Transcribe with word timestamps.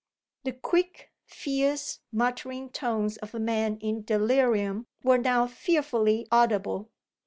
The 0.45 0.53
quick, 0.53 1.11
fierce, 1.27 1.99
muttering 2.11 2.71
tones 2.71 3.17
of 3.17 3.35
a 3.35 3.39
man 3.39 3.77
in 3.81 4.01
delirium 4.03 4.87
were 5.03 5.19
now 5.19 5.45
fearfully 5.45 6.25
audible. 6.31 6.89